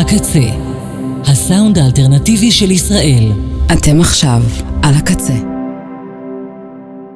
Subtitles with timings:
[0.00, 0.40] הקצה,
[1.24, 3.32] הסאונד האלטרנטיבי של ישראל.
[3.72, 4.42] אתם עכשיו
[4.82, 5.34] על הקצה.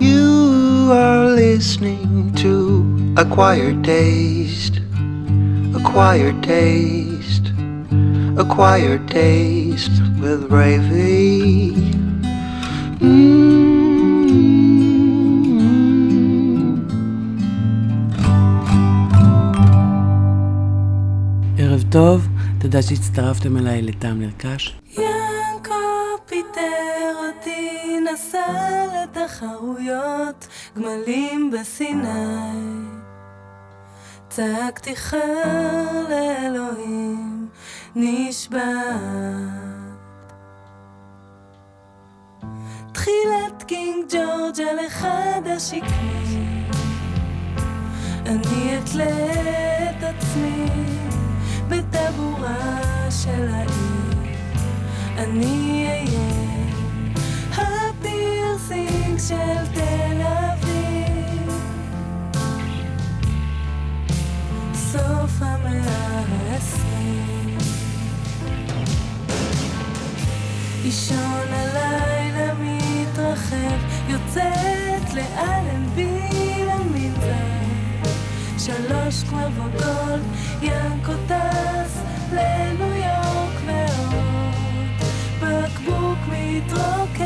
[0.01, 2.83] You are listening to
[3.17, 4.77] Acquired Taste,
[5.79, 7.47] Acquired Taste,
[8.43, 11.77] Acquired Taste with Ravy.
[13.01, 13.63] Mm.
[21.59, 22.29] ערב טוב,
[22.63, 24.77] תודה שהצטרפתם אליי לטעם נרכש.
[24.91, 25.75] ינקו
[26.27, 32.59] פיטר אותי, נסע לתחרויות, גמלים בסיני.
[34.29, 37.49] צעקתי חר לאלוהים,
[37.97, 38.63] נשבעת.
[42.93, 46.71] תחילת קינג ג'ורג' על אחד השקמים,
[48.27, 49.05] אני אתלה
[49.91, 51.02] את עצמי.
[51.73, 54.37] בטבורה של העיר.
[55.19, 56.53] אני אהיה
[57.53, 61.53] הפירסינג של תל אביב.
[64.75, 67.59] סוף המאה העשרים
[70.85, 76.32] אישון הלילה מתרחב יוצאת לאלנבי
[78.67, 80.23] שלוש כבר וגולד
[80.63, 85.03] ינקו טס לניו יורק ועוד
[85.41, 87.25] בקבוק מתרוקן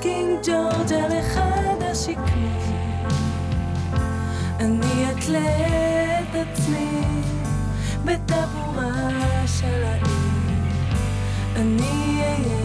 [0.00, 1.12] קינג ג'ורג' על
[2.08, 3.06] השקמים
[4.60, 5.56] אני אתלה
[6.20, 7.02] את עצמי
[8.04, 10.08] בטבורה של העיר.
[11.56, 12.58] אני אהיה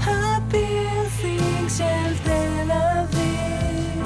[0.00, 4.04] הפירסינג של תל אביב.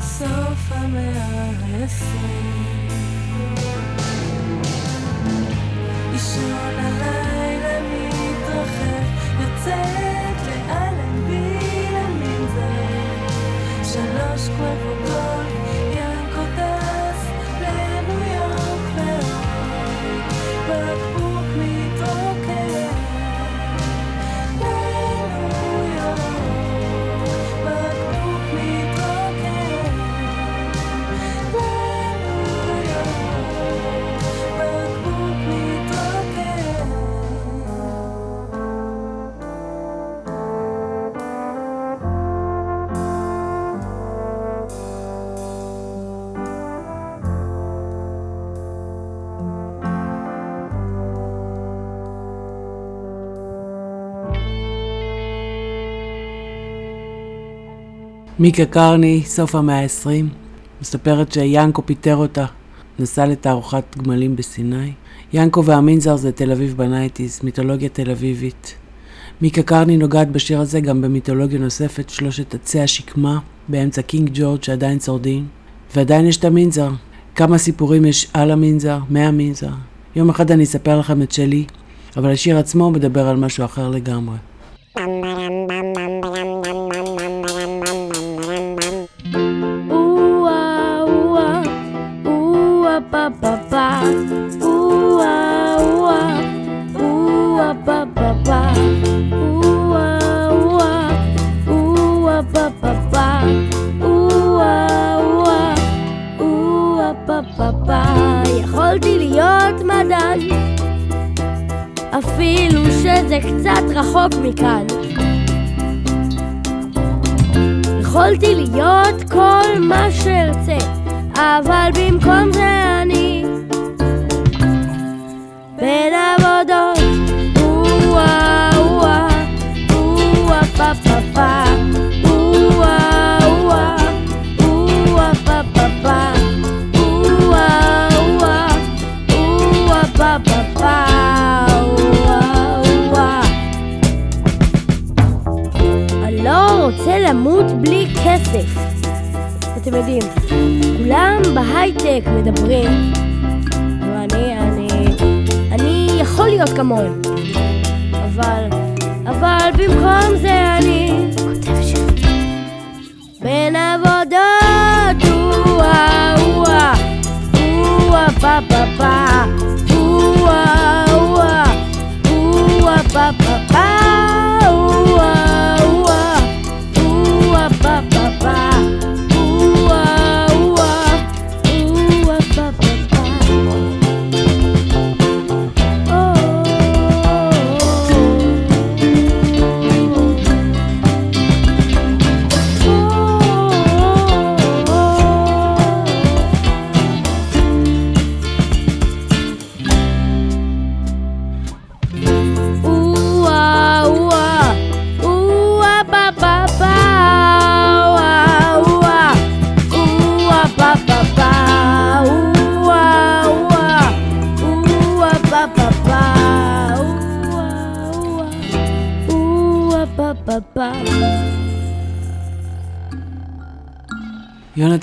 [0.00, 2.88] סוף המאה העשרים
[6.12, 9.04] אישון הלילה מתרחב
[9.40, 10.09] יוצאת
[58.40, 60.24] מיקה קרני, סוף המאה ה-20,
[60.80, 62.44] מספרת שיאנקו פיטר אותה,
[62.98, 64.92] נסע לתערוכת גמלים בסיני.
[65.32, 68.74] יאנקו והמינזר זה תל אביב ב nineties, מיתולוגיה תל אביבית.
[69.42, 75.00] מיקה קרני נוגעת בשיר הזה גם במיתולוגיה נוספת, שלושת עצי השקמה, באמצע קינג ג'ורג' שעדיין
[75.00, 75.46] שורדים.
[75.96, 76.90] ועדיין יש את המינזר.
[77.34, 79.72] כמה סיפורים יש על המינזר, מהמינזר.
[80.16, 81.64] יום אחד אני אספר לכם את שלי,
[82.16, 84.36] אבל השיר עצמו מדבר על משהו אחר לגמרי.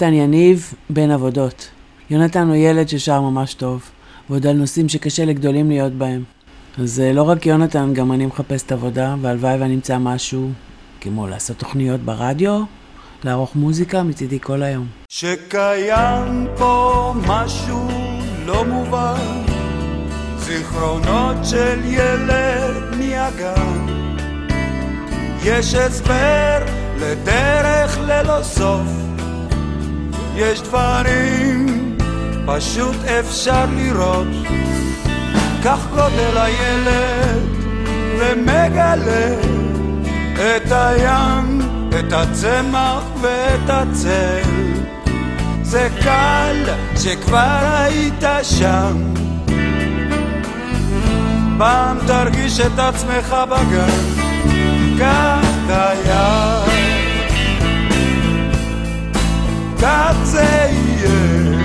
[0.02, 1.70] יונתן יניב, בן עבודות.
[2.10, 3.90] יונתן הוא ילד ששר ממש טוב,
[4.30, 6.24] ועוד על נושאים שקשה לגדולים להיות בהם.
[6.78, 10.50] אז אה, לא רק יונתן, גם אני מחפשת עבודה, והלוואי ואנמצא משהו,
[11.02, 12.64] כמו לעשות תוכניות ברדיו,
[13.24, 14.88] לערוך מוזיקה מצידי כל היום.
[15.10, 17.88] שקיים פה משהו
[18.46, 19.44] לא מובן,
[20.38, 23.86] זיכרונות של ילד מהגן.
[25.44, 26.66] יש הסבר
[27.00, 28.88] לדרך ללא סוף,
[30.38, 31.66] יש דברים
[32.46, 34.28] פשוט אפשר לראות.
[35.64, 37.44] כך גודל הילד
[38.20, 39.34] ומגלה
[40.36, 41.62] את הים,
[42.00, 44.74] את הצמח ואת הצל.
[45.62, 46.64] זה קל
[46.96, 49.14] שכבר היית שם.
[51.58, 54.24] פעם תרגיש את עצמך בגן,
[55.00, 56.64] כך היה.
[56.68, 56.77] כך
[60.24, 61.58] זה יהיה.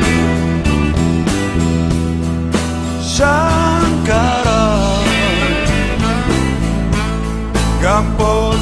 [3.03, 4.99] שם קרה,
[7.83, 8.53] גם פה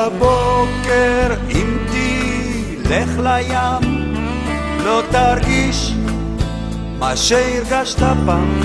[0.00, 4.14] בבוקר אם תלך לים,
[4.84, 5.92] לא תרגיש
[6.98, 8.60] מה שהרגשת פעם,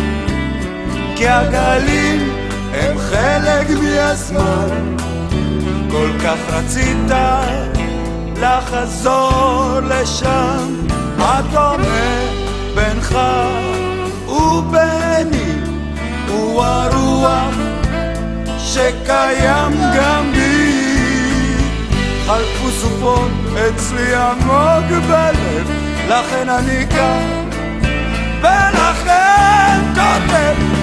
[1.16, 2.30] כי הגלים
[2.74, 4.96] הם חלק מהזמן.
[5.92, 7.12] כל כך רצית
[8.42, 10.86] לחזור לשם,
[11.18, 12.20] מה דומה
[12.76, 13.18] בינך
[14.28, 15.54] וביני,
[16.28, 17.56] הוא הרוח
[18.58, 20.44] שקיים גם בי.
[22.25, 25.69] חלפו סופות אצלי עמוק בלב,
[26.10, 27.50] לכן אני כאן,
[28.42, 30.75] ולכן כותב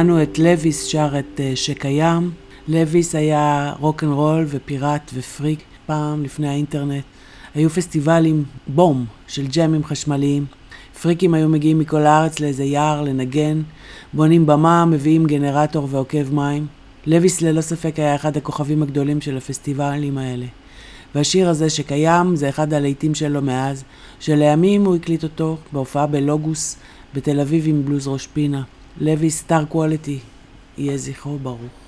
[0.00, 2.30] שמענו את לויס שר את אה, שקיים.
[2.68, 7.04] לויס היה רוקנרול ופיראט ופריק פעם לפני האינטרנט.
[7.54, 10.44] היו פסטיבלים בום של ג'מים חשמליים.
[11.02, 13.62] פריקים היו מגיעים מכל הארץ לאיזה יער לנגן,
[14.12, 16.66] בונים במה, מביאים גנרטור ועוקב מים.
[17.06, 20.46] לויס ללא ספק היה אחד הכוכבים הגדולים של הפסטיבלים האלה.
[21.14, 23.84] והשיר הזה שקיים זה אחד הלהיטים שלו מאז,
[24.20, 26.76] שלימים הוא הקליט אותו בהופעה בלוגוס
[27.14, 28.62] בתל אביב עם בלוז ראש פינה.
[29.00, 30.18] לוי סטאר קואליטי,
[30.78, 31.79] יהיה זכרו ברוך.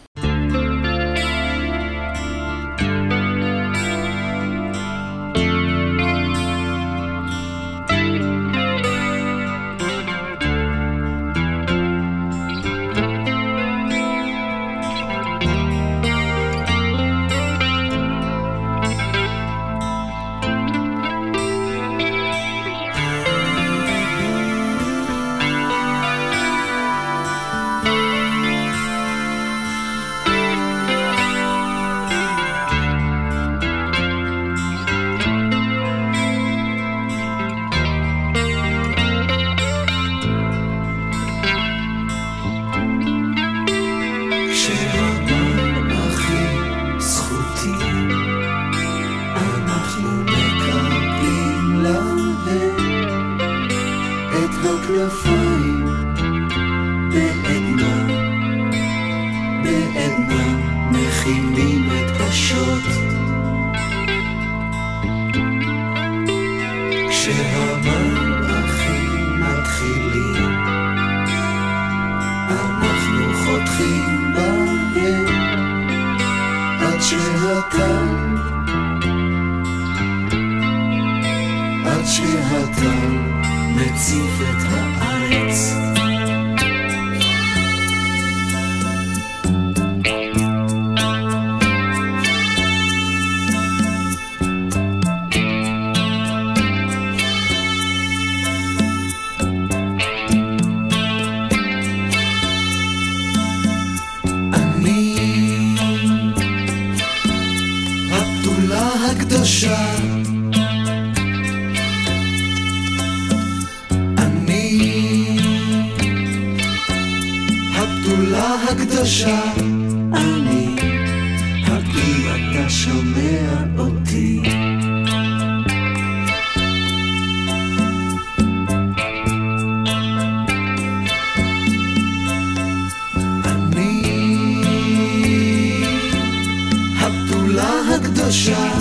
[138.33, 138.72] sunshine.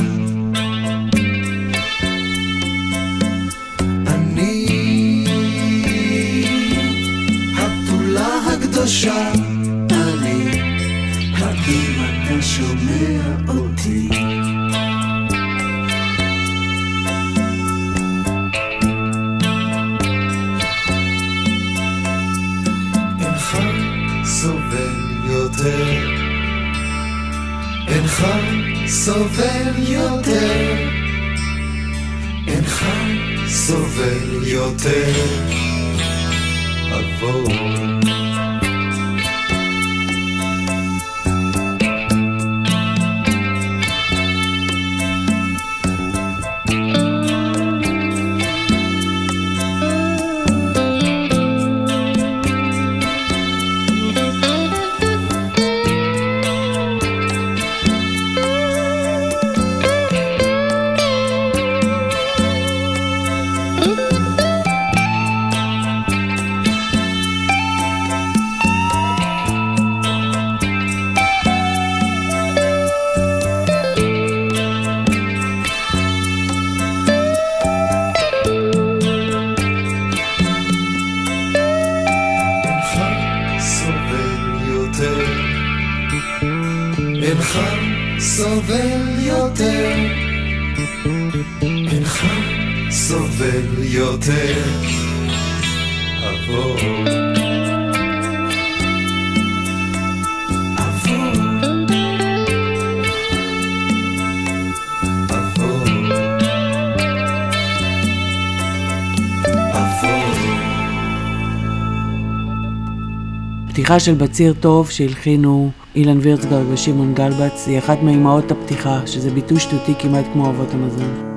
[113.71, 119.59] הפתיחה של בציר טוב שהלחינו אילן וירצגר ושמעון גלבץ היא אחת מאימהות הפתיחה, שזה ביטוי
[119.59, 121.30] שטותי כמעט כמו אבות המזון.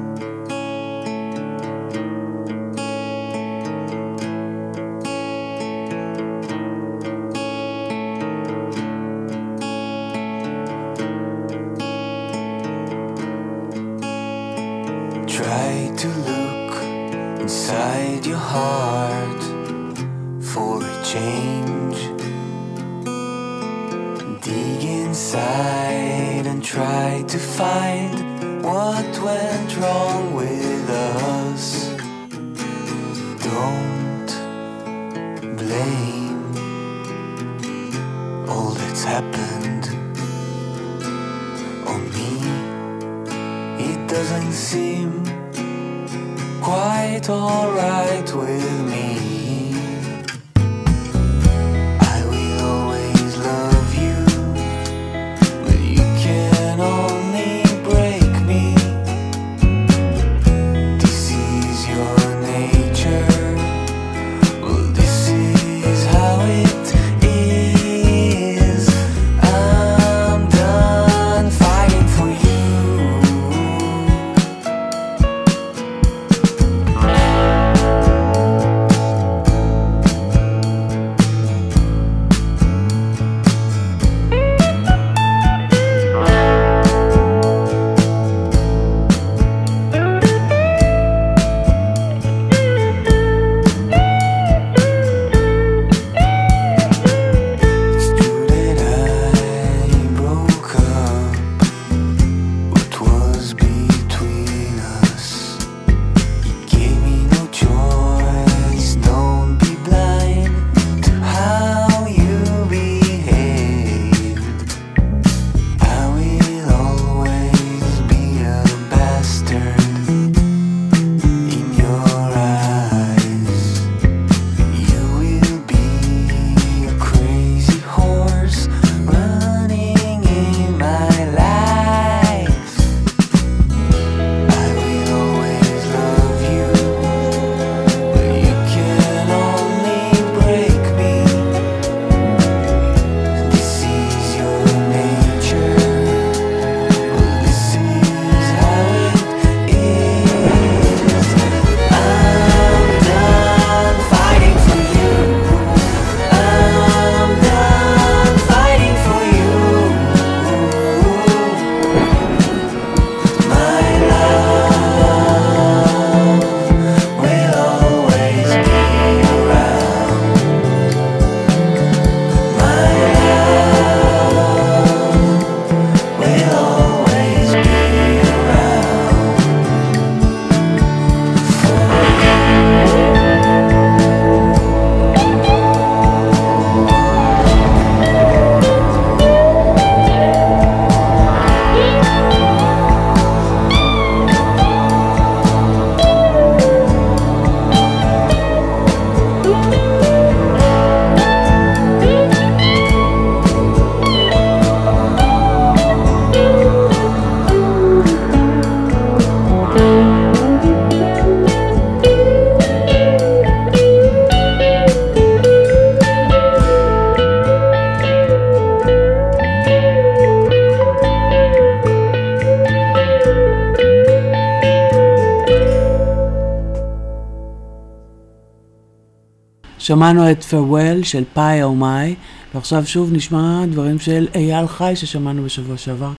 [229.85, 232.15] שמענו את farewell של פאי או מאי,
[232.55, 236.13] ועכשיו שוב נשמע דברים של אייל חי ששמענו בשבוע שעבר,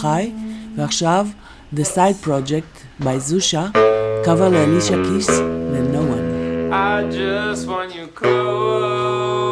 [0.00, 0.32] חי,
[0.76, 1.26] ועכשיו
[1.74, 3.78] The Side Project by Zusha,
[4.24, 5.28] קאבר לאלישה קיס
[5.72, 6.26] ל-No One.
[6.72, 9.50] I just want you close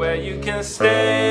[0.00, 1.21] Where you can stay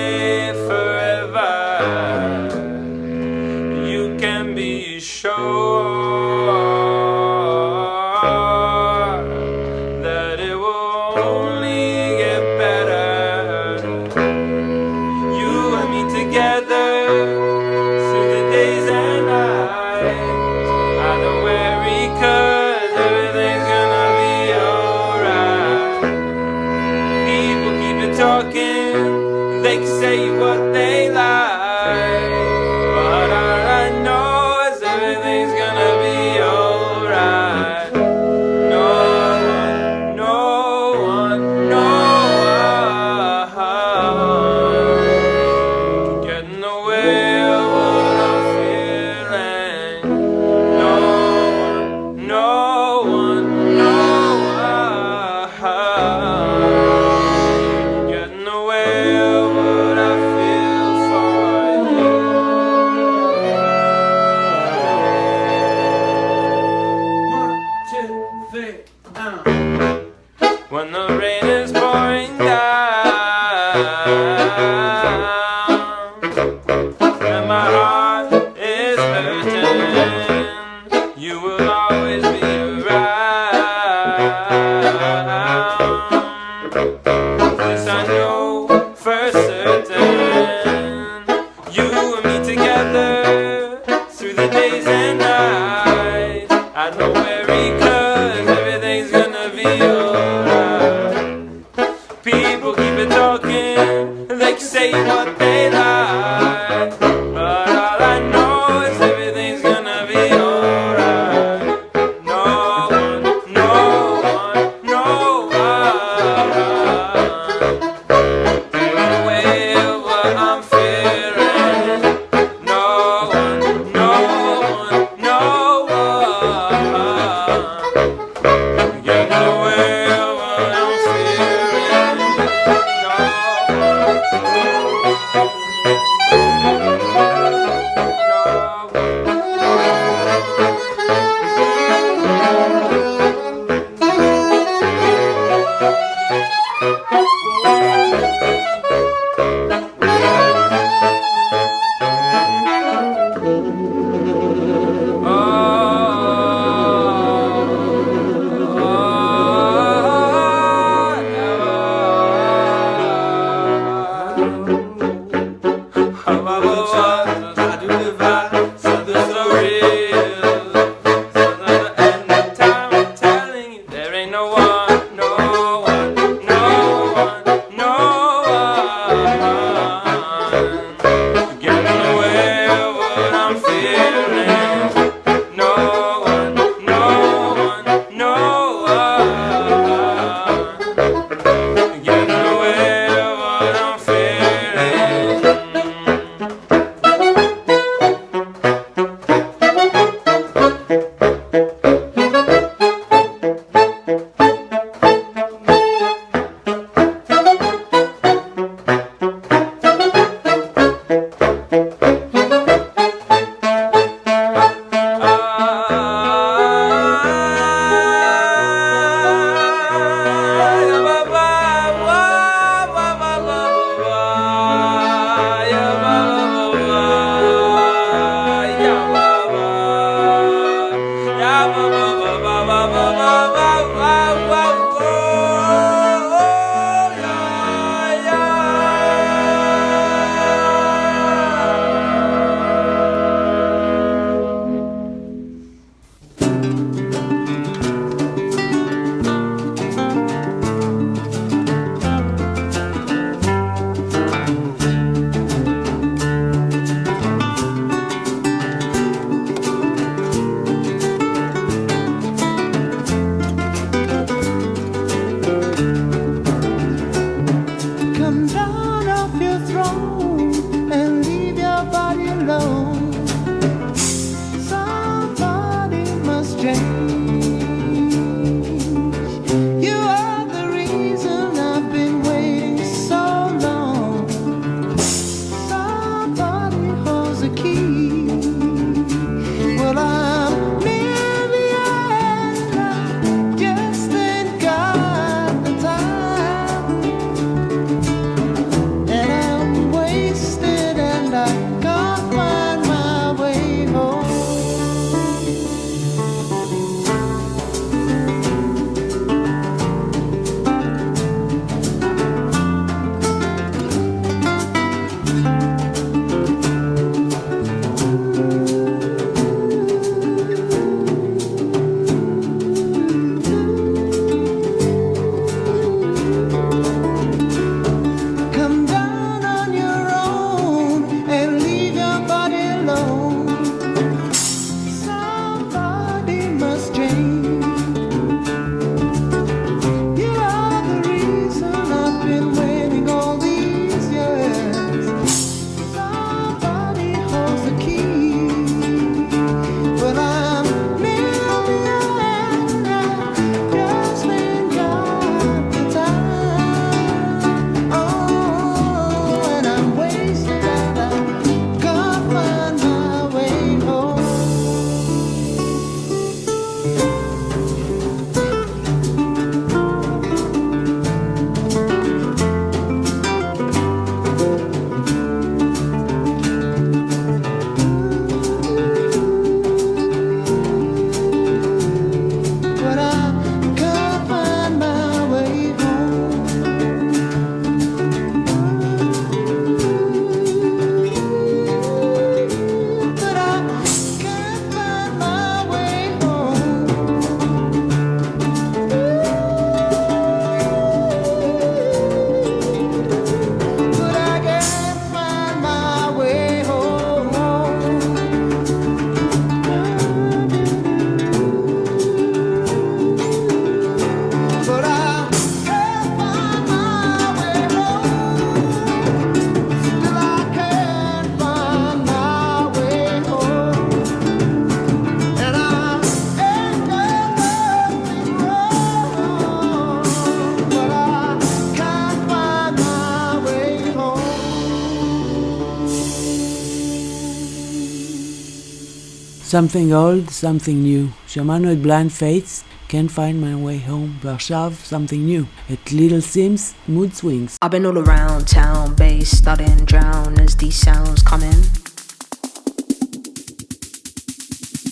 [439.50, 441.06] Something old, something new.
[441.26, 445.72] שמענו את בליינד פייטס, Can't find my way home, ועכשיו something new.
[445.72, 447.56] את ליטל סימס, mood swings.
[447.64, 451.60] I've been all around town, bass studying, drown as these sounds come in.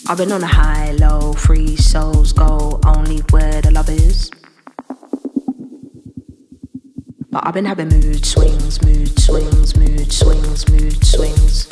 [0.08, 4.30] I've been on a high, low, free souls go only where the love is.
[7.32, 11.67] But I've been having mood swings, mood swings, mood swings, mood swings.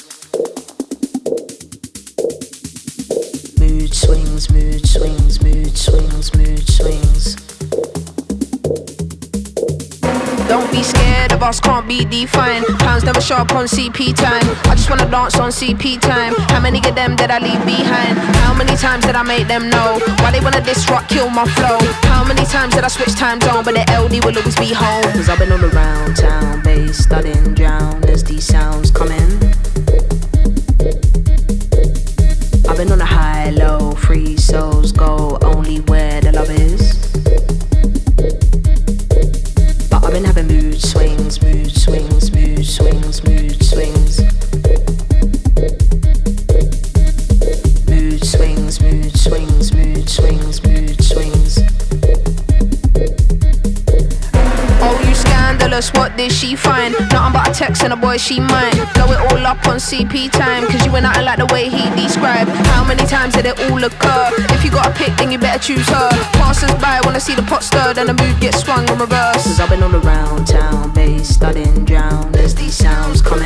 [12.10, 12.66] Be defined.
[12.80, 14.44] Pounds never show up on CP time.
[14.70, 16.34] I just wanna dance on CP time.
[16.50, 18.18] How many of them did I leave behind?
[18.44, 20.00] How many times did I make them know?
[20.20, 21.78] Why they wanna disrupt, kill my flow?
[22.10, 23.64] How many times did I switch time zone?
[23.64, 25.04] But the LD will always be home.
[25.14, 29.30] Cause I've been all around town, bass studying, drown as these sounds come in.
[32.70, 36.77] I've been on a high, low, free souls go only where the love is.
[56.38, 56.92] She fine.
[57.10, 58.78] Nothing but a text and a boy she mine.
[58.94, 61.84] Blow it all up on CP time, cause you ain't nothing like the way he
[62.00, 62.50] described.
[62.70, 64.30] How many times did it all occur?
[64.54, 66.10] If you got a pick, then you better choose her.
[66.38, 69.44] Passers by wanna see the pot stirred and the mood gets swung in reverse.
[69.44, 73.42] Cause I've been all around town, bass studying, drown as these sounds come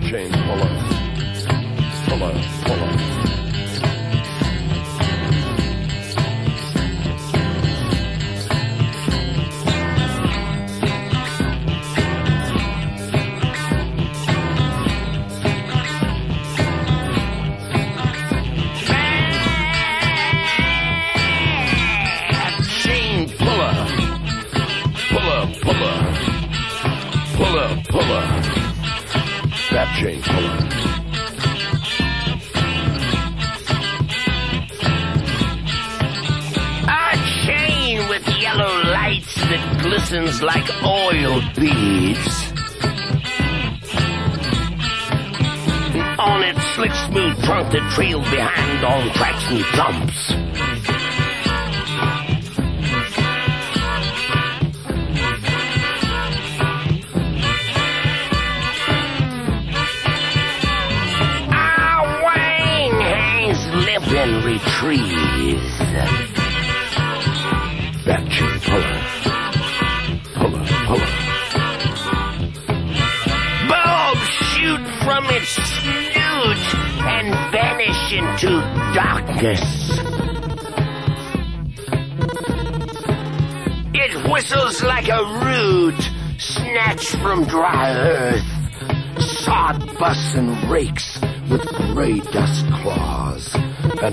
[0.00, 0.68] James Fuller.
[2.06, 3.31] Fuller, Fuller.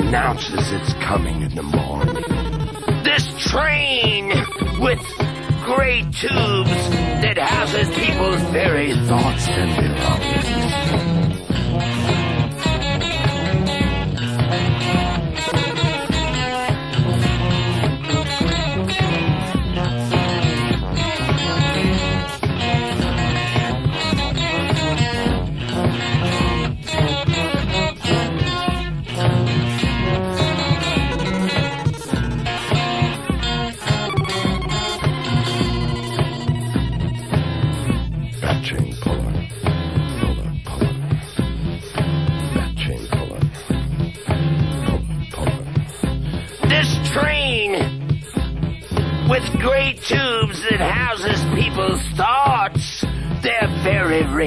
[0.10, 2.16] Announces its coming in the morning.
[3.04, 4.30] This train
[4.80, 5.00] with
[5.66, 6.90] gray tubes
[7.22, 11.09] that houses people's very thoughts and belongings.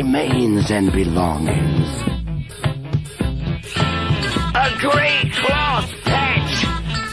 [0.02, 1.88] Remains and belongings.
[4.54, 6.64] A gray cloth patch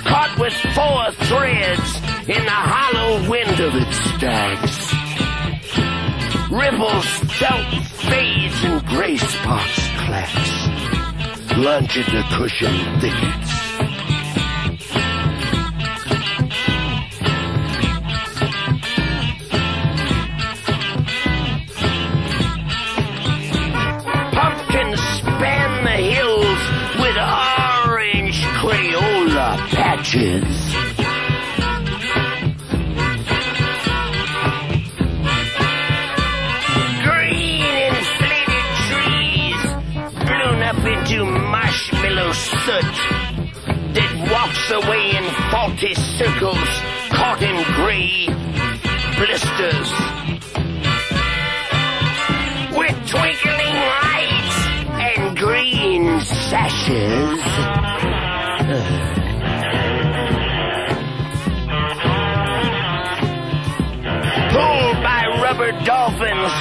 [0.06, 1.98] caught with four threads
[2.28, 4.92] in the hollow wind of its stags.
[6.52, 7.06] Ripples,
[7.40, 11.58] felt fades, and gray spots clacks.
[11.58, 13.69] Lunch at the cushion thickets.
[30.10, 30.76] Patches.
[37.04, 39.62] Green inflated trees
[40.26, 42.96] blown up into marshmallow soot
[43.94, 46.70] that walks away in faulty circles
[47.12, 48.28] caught in gray
[49.18, 49.92] blisters.
[52.78, 54.58] With twinkling lights
[55.02, 57.79] and green sashes.
[65.86, 66.54] Dolphins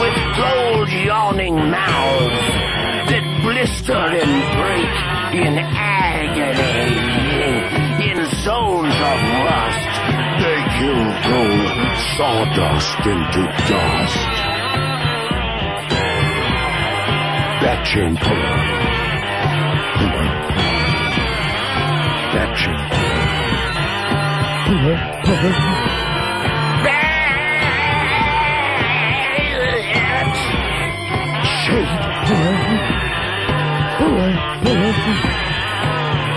[0.00, 2.48] with gold yawning mouths
[3.10, 4.94] that blister and break
[5.42, 7.08] in agony.
[8.10, 9.84] In zones of rust,
[10.38, 11.68] They kill gold
[12.16, 14.30] sawdust into dust.
[17.62, 18.56] That chain puller.
[22.34, 22.80] That chain
[25.34, 26.07] puller.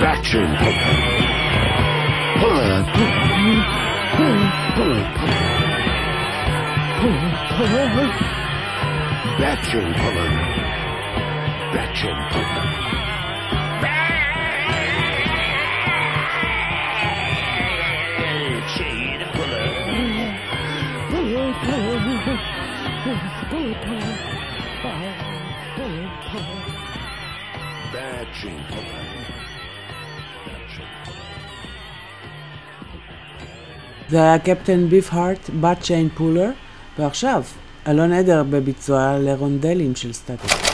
[0.01, 0.49] Back chain.
[9.39, 9.87] Back chain.
[11.73, 12.17] Back chain.
[24.83, 25.20] Bye.
[27.93, 28.91] batching
[34.09, 36.49] זה היה קפטן ביף הארט, בת שיין פולר,
[36.99, 37.43] ועכשיו,
[37.87, 40.70] אלון עדר בביצוע לרונדלים של סטטוס.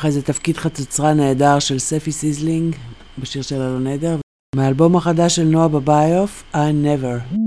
[0.00, 2.76] ככה איזה תפקיד חצוצרה נהדר של ספי ציזלינג
[3.18, 4.16] בשיר של אלון לא עדר,
[4.56, 7.39] מהאלבום החדש של נועה בבייאוף, I Never.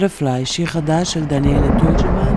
[0.00, 2.29] Butterfly, שיר חדש של דניאלה תורג'מן.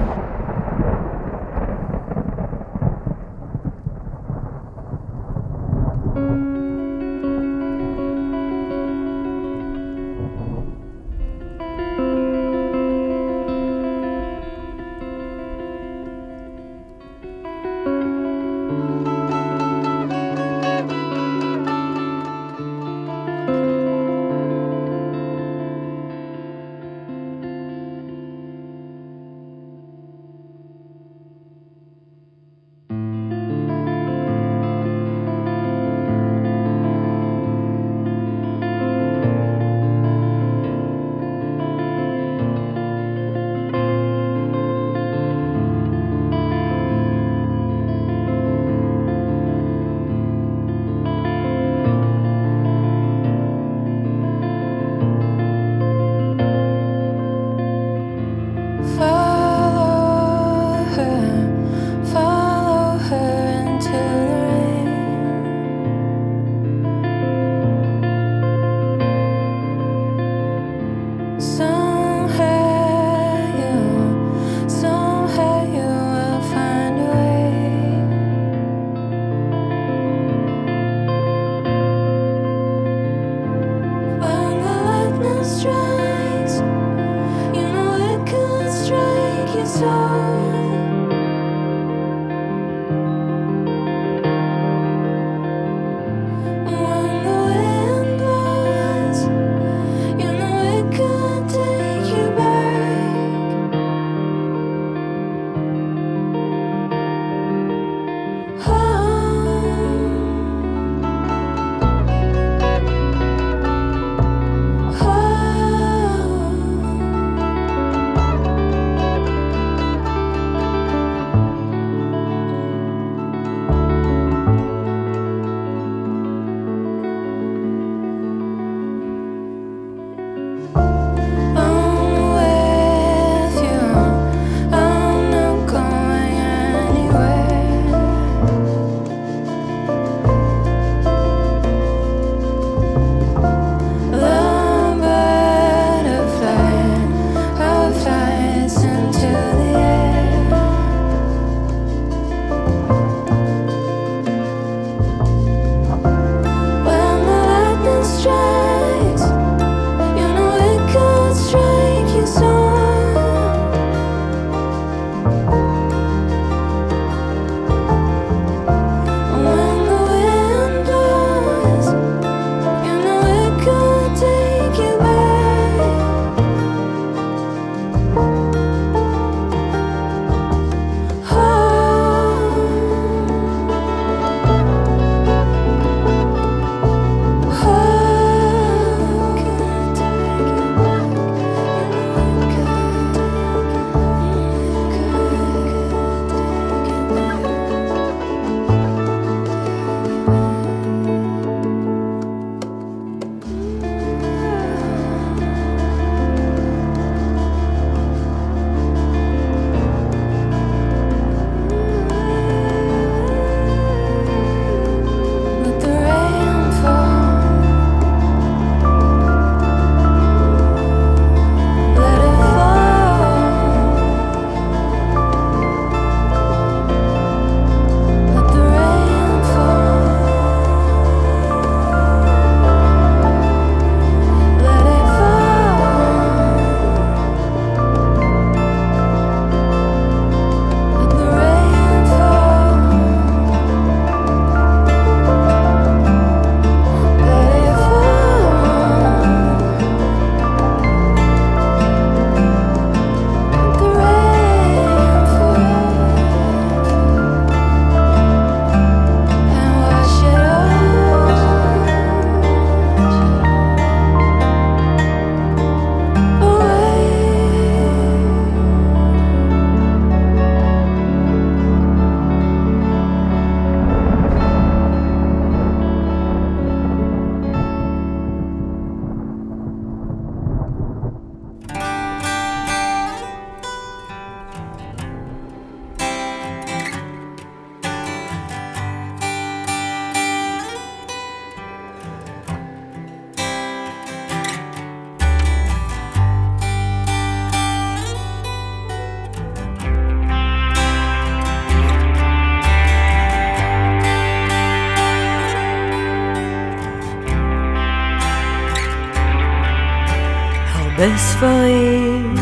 [311.04, 312.36] בספרים.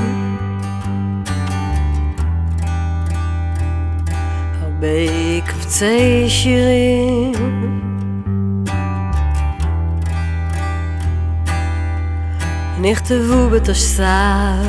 [4.62, 4.88] הרבה
[5.46, 7.32] קבצי שירים.
[12.82, 14.62] נכתבו בתשס"ר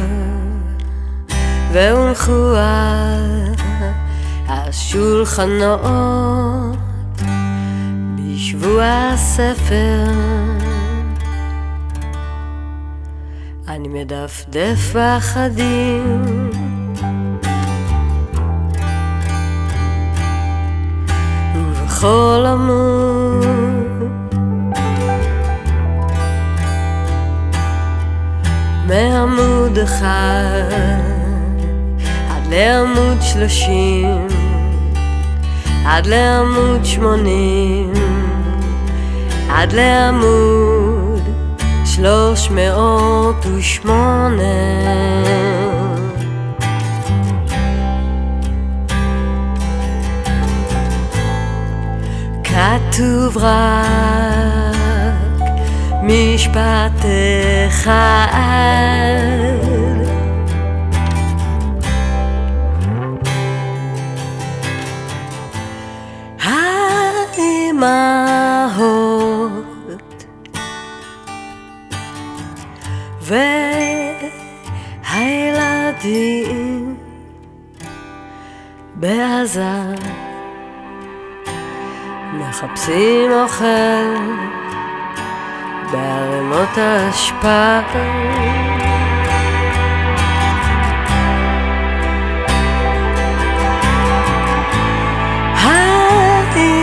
[1.72, 3.45] והונחו על
[4.49, 5.80] השולחנות
[8.16, 10.62] בשבוע הספר.
[13.85, 16.51] אני מדפדף פחדים.
[21.57, 23.45] ובכל עמוד
[28.87, 30.72] מעמוד אחד
[32.30, 34.26] עד לעמוד שלושים
[35.87, 37.93] עד לעמוד שמונים
[39.49, 40.82] עד לעמוד
[41.95, 44.43] שלוש מאות ושמונה.
[52.45, 54.72] כתוב רק
[56.03, 57.05] משפט
[57.68, 58.26] אחד.
[67.72, 69.12] האמהות
[75.12, 76.97] והילדים
[78.95, 79.95] בעזה
[82.33, 84.16] מחפשים אוכל
[85.93, 87.80] בערימות האשפה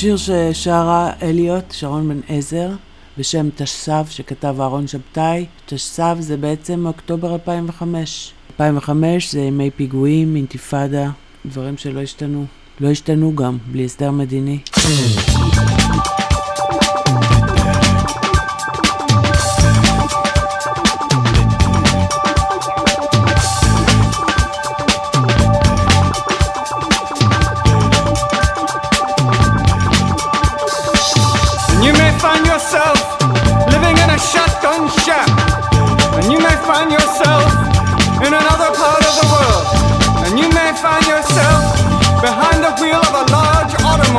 [0.00, 2.70] שיר ששרה אליוט, שרון בן עזר,
[3.18, 5.46] בשם תשס"ב, שכתב אהרון שבתאי.
[5.66, 8.32] תשס"ב זה בעצם אוקטובר 2005.
[8.50, 11.10] 2005 זה ימי פיגועים, אינתיפאדה,
[11.46, 12.46] דברים שלא השתנו.
[12.80, 14.58] לא השתנו גם, בלי הסדר מדיני.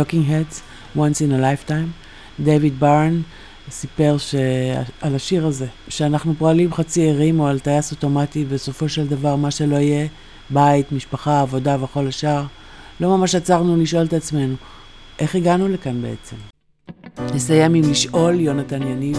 [0.00, 0.60] ה-Talking Heads,
[0.96, 1.90] Once in a Lifetime.
[2.44, 3.20] דיוויד ברן
[3.70, 4.34] סיפר ש...
[5.00, 9.50] על השיר הזה, שאנחנו פועלים חצי ערים או על טייס אוטומטי, בסופו של דבר מה
[9.50, 10.06] שלא יהיה,
[10.50, 12.44] בית, משפחה, עבודה וכל השאר,
[13.00, 14.54] לא ממש עצרנו לשאול את עצמנו,
[15.18, 16.36] איך הגענו לכאן בעצם?
[17.34, 19.18] נסיים עם לשאול, יונתן יניב.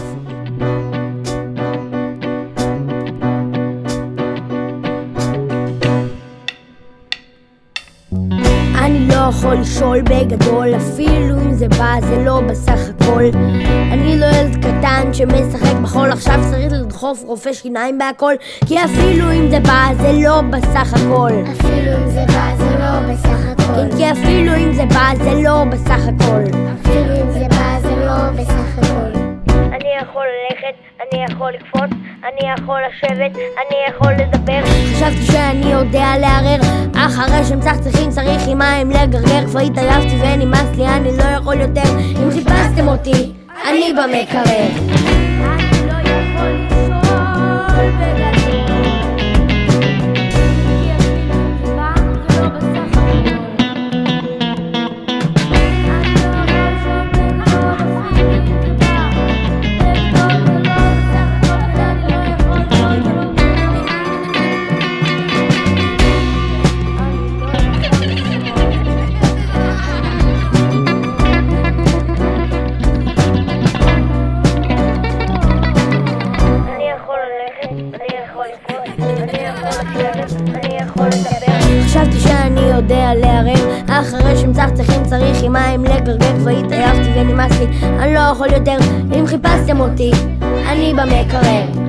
[9.22, 13.24] לא יכול לשאול בגדול, אפילו אם זה בא, זה לא בסך הכל.
[13.92, 18.34] אני לא ילד קטן שמשחק בחול, עכשיו צריך לדחוף רופא שיניים בהכל.
[18.66, 21.32] כי אפילו אם זה בא, זה לא בסך הכל.
[21.52, 23.74] אפילו אם זה בא, זה לא בסך הכל.
[23.74, 26.42] כן, כי אפילו אם זה בא, זה לא בסך הכל.
[26.80, 29.21] אפילו אם זה בא, זה לא בסך הכל.
[29.72, 31.90] אני יכול ללכת, אני יכול לקפוץ,
[32.24, 34.60] אני יכול לשבת, אני יכול לדבר.
[34.64, 36.60] חשבתי שאני יודע לערער,
[36.96, 39.46] אחרי שמצחצחים צריך עם מים לגרגר.
[39.46, 41.98] כבר התעייפתי ונמאס לי, אני לא יכול יותר.
[42.22, 43.32] אם חיפשתם אותי,
[43.68, 44.68] אני במקרר.
[45.44, 46.81] אני לא יכול
[84.02, 87.66] אחרי שמצחצחים צריך עם מים לגרגר, כבר התעייפתי ונמאס לי,
[87.98, 88.76] אני לא יכול יותר,
[89.18, 90.10] אם חיפשתם אותי,
[90.42, 91.82] אני במקרר.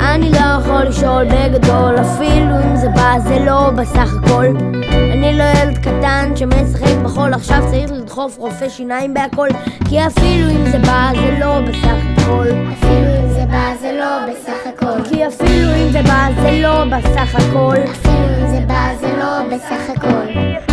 [0.00, 4.46] אני לא יכול לשאול בגדול, אפילו אם זה בא, זה לא בסך הכל.
[5.12, 9.48] אני לא ילד קטן שמשחק בחול, עכשיו צריך לדחוף רופא שיניים בהכל,
[9.88, 12.46] כי אפילו אם זה בא, זה לא בסך הכל.
[12.72, 15.04] אפילו אם זה בא, זה לא בסך הכל.
[15.08, 17.76] כי אפילו אם זה בא, זה לא בסך הכל.
[17.90, 20.71] אפילו אם זה בא, זה לא בסך הכל.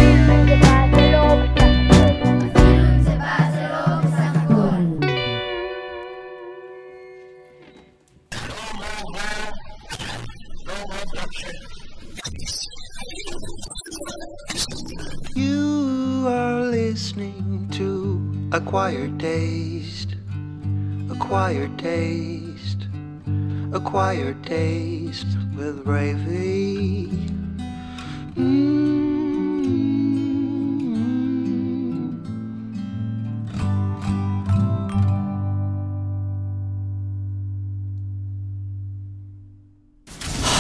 [18.70, 20.12] Acquired Taste.
[21.10, 22.82] Acquired Taste.
[23.74, 27.10] Acquired Taste with Ravy.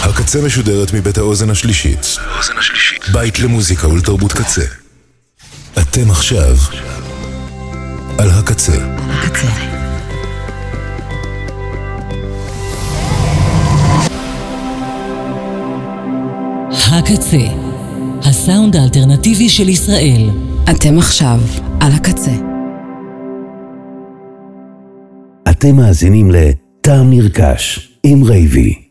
[0.03, 2.05] הקצה משודרת מבית האוזן השלישית.
[3.13, 4.65] בית למוזיקה ולתרבות קצה.
[5.81, 6.55] אתם עכשיו
[8.19, 8.73] על הקצה.
[16.91, 17.37] הקצה,
[18.21, 20.29] הסאונד האלטרנטיבי של ישראל.
[20.71, 21.39] אתם עכשיו
[21.81, 22.31] על הקצה.
[25.49, 28.88] אתם מאזינים לטעם נרכש עם רייבי.